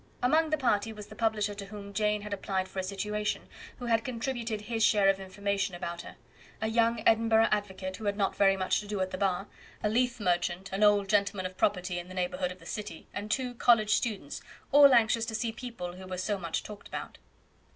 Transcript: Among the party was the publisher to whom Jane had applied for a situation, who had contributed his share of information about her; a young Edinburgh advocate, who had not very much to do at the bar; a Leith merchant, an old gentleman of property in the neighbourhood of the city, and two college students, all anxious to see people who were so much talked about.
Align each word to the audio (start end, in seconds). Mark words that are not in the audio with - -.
Among 0.23 0.49
the 0.49 0.57
party 0.57 0.91
was 0.91 1.05
the 1.05 1.15
publisher 1.15 1.53
to 1.53 1.67
whom 1.67 1.93
Jane 1.93 2.23
had 2.23 2.33
applied 2.33 2.67
for 2.67 2.79
a 2.79 2.83
situation, 2.83 3.43
who 3.77 3.85
had 3.85 4.03
contributed 4.03 4.61
his 4.61 4.83
share 4.83 5.09
of 5.09 5.19
information 5.19 5.75
about 5.75 6.01
her; 6.01 6.15
a 6.59 6.65
young 6.69 7.03
Edinburgh 7.05 7.49
advocate, 7.51 7.97
who 7.97 8.05
had 8.05 8.17
not 8.17 8.35
very 8.35 8.57
much 8.57 8.79
to 8.79 8.87
do 8.87 8.99
at 9.01 9.11
the 9.11 9.19
bar; 9.19 9.45
a 9.83 9.89
Leith 9.89 10.19
merchant, 10.19 10.71
an 10.71 10.81
old 10.81 11.07
gentleman 11.07 11.45
of 11.45 11.55
property 11.55 11.99
in 11.99 12.07
the 12.07 12.15
neighbourhood 12.15 12.51
of 12.51 12.57
the 12.57 12.65
city, 12.65 13.05
and 13.13 13.29
two 13.29 13.53
college 13.53 13.91
students, 13.93 14.41
all 14.71 14.91
anxious 14.91 15.27
to 15.27 15.35
see 15.35 15.51
people 15.51 15.93
who 15.93 16.07
were 16.07 16.17
so 16.17 16.39
much 16.39 16.63
talked 16.63 16.87
about. 16.87 17.19